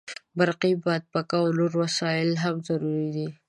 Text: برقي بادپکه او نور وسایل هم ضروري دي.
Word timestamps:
برقي 0.37 0.71
بادپکه 0.83 1.35
او 1.41 1.45
نور 1.57 1.71
وسایل 1.83 2.29
هم 2.43 2.55
ضروري 2.67 3.09
دي. 3.15 3.27